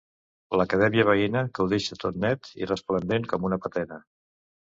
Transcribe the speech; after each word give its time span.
L'acadèmia 0.59 1.03
veïna 1.09 1.43
que 1.57 1.61
ho 1.65 1.67
deixa 1.73 1.97
tot 2.03 2.17
net 2.23 2.49
i 2.63 2.69
resplendent 2.71 3.29
com 3.35 3.45
una 3.51 3.63
patena. 3.67 4.01